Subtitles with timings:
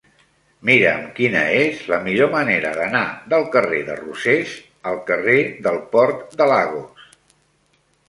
[0.69, 3.03] Mira'm quina és la millor manera d'anar
[3.35, 4.57] del carrer de Rosés
[4.95, 7.11] al carrer del Port de Lagos.